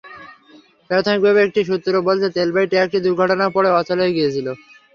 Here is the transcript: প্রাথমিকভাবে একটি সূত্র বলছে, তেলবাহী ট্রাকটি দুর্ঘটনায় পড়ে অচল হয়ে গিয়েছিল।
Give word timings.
প্রাথমিকভাবে 0.89 1.39
একটি 1.43 1.61
সূত্র 1.69 1.93
বলছে, 2.07 2.27
তেলবাহী 2.35 2.67
ট্রাকটি 2.71 2.97
দুর্ঘটনায় 3.05 3.53
পড়ে 3.55 3.69
অচল 3.79 3.97
হয়ে 4.01 4.15
গিয়েছিল। 4.17 4.47